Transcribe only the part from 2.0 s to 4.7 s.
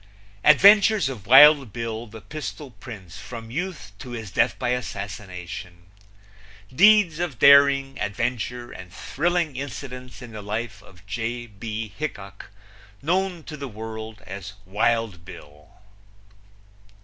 the Pistol Prince, from Youth to his Death by